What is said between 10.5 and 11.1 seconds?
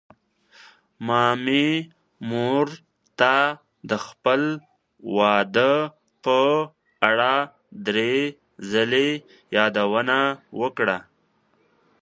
وکړه.